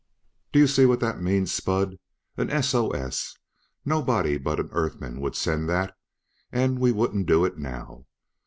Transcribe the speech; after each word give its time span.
"Do 0.51 0.57
you 0.57 0.65
see 0.65 0.87
what 0.87 0.99
that 1.01 1.21
means, 1.21 1.51
Spud? 1.53 1.99
An 2.35 2.49
SOS! 2.63 3.37
Nobody 3.85 4.39
but 4.39 4.59
an 4.59 4.69
Earth 4.71 4.99
man 4.99 5.21
would 5.21 5.35
send 5.35 5.69
that, 5.69 5.95
and 6.51 6.79
we 6.79 6.91
wouldn't 6.91 7.27
do 7.27 7.45
it 7.45 7.59
now. 7.59 8.07